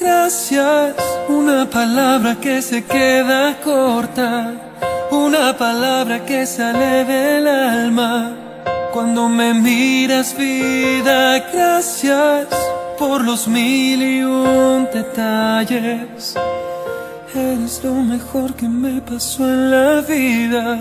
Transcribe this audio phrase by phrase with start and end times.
[0.00, 0.96] Gracias,
[1.28, 4.54] una palabra que se queda corta,
[5.10, 8.32] una palabra que sale del alma.
[8.94, 12.48] Cuando me miras vida, gracias
[12.98, 16.34] por los mil y un detalles.
[17.34, 20.78] Eres lo mejor que me pasó en la vida.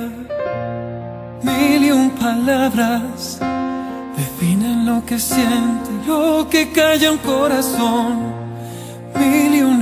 [1.43, 3.37] Mil y un palabras
[4.15, 8.38] definen lo que siente, lo que calla un corazón.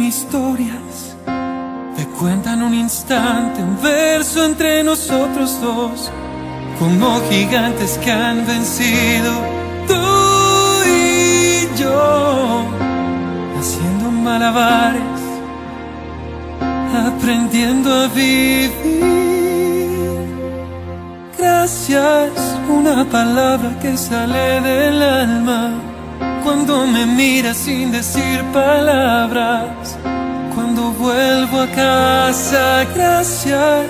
[0.08, 1.18] Historias
[1.98, 6.10] te cuentan un instante, un verso entre nosotros dos,
[6.80, 9.32] como gigantes que han vencido
[9.86, 9.96] tú
[10.86, 12.64] y yo,
[13.60, 15.22] haciendo malabares,
[17.06, 18.72] aprendiendo a vivir.
[21.38, 22.32] Gracias,
[22.70, 25.47] una palabra que sale del alma
[26.86, 29.98] me miras sin decir palabras,
[30.54, 33.88] cuando vuelvo a casa, gracias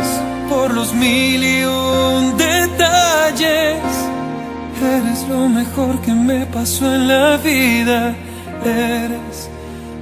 [0.47, 3.81] por los mil y un detalles.
[4.81, 8.15] Eres lo mejor que me pasó en la vida,
[8.63, 9.49] eres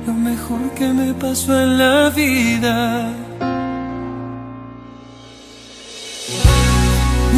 [0.05, 3.09] lo mejor que me pasó en la vida.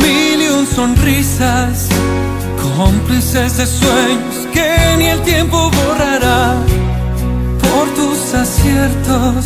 [0.01, 1.89] Mil y un sonrisas
[2.77, 6.55] cómplices de sueños que ni el tiempo borrará.
[7.59, 9.45] Por tus aciertos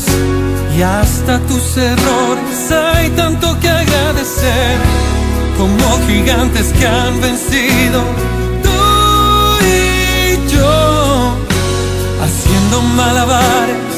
[0.78, 4.78] y hasta tus errores hay tanto que agradecer.
[5.58, 8.02] Como gigantes que han vencido
[8.64, 8.82] tú
[9.66, 11.36] y yo
[12.24, 13.92] haciendo malabares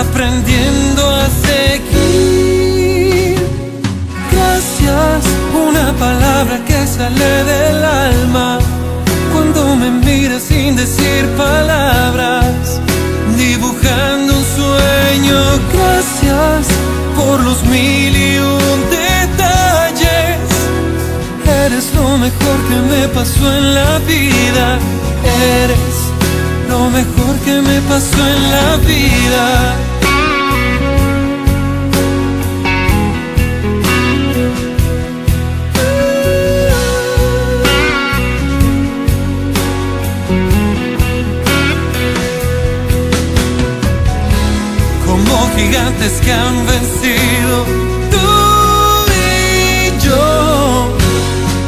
[0.00, 2.03] aprendiendo a seguir
[5.74, 8.58] una palabra que sale del alma
[9.32, 12.80] cuando me miras sin decir palabras,
[13.36, 15.38] dibujando un sueño.
[15.72, 16.66] Gracias
[17.16, 20.48] por los mil y un detalles.
[21.64, 24.78] Eres lo mejor que me pasó en la vida.
[25.62, 25.94] Eres
[26.68, 29.23] lo mejor que me pasó en la vida.
[45.56, 47.64] Gigantes que han vencido.
[48.10, 48.18] Tú
[49.10, 50.88] y yo,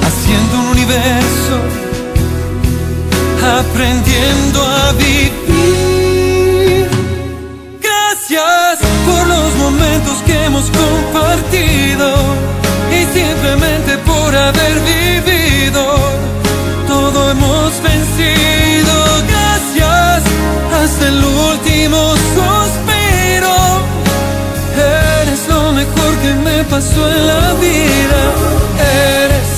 [0.07, 1.57] haciendo un universo,
[3.59, 6.89] aprendiendo a vivir.
[7.81, 12.07] Gracias por los momentos que hemos compartido
[12.91, 15.85] y simplemente por haber vivido.
[16.89, 18.95] Todo hemos vencido.
[19.29, 20.23] Gracias
[20.83, 22.16] hasta el último
[26.77, 28.21] pasó en la vida.
[29.25, 29.53] Eres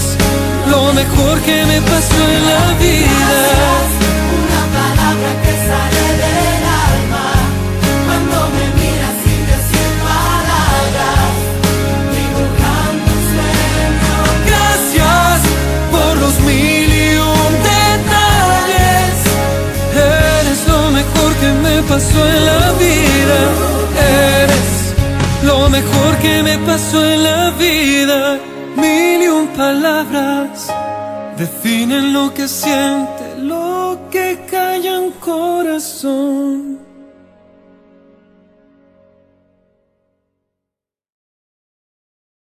[0.71, 3.39] lo mejor que me pasó en la vida.
[4.43, 7.27] Una palabra que sale del alma
[8.07, 11.35] cuando me miras sin decir palabras,
[12.19, 14.17] dibujando un sueño.
[14.51, 15.39] Gracias
[15.95, 19.17] por los mil y un detalles.
[20.39, 23.78] Eres lo mejor que me pasó en la vida.
[25.49, 28.39] Lo mejor que me pasó en la vida.
[28.77, 30.69] Mil y un palabras
[31.39, 36.88] definen lo que siente, lo que calla un corazón.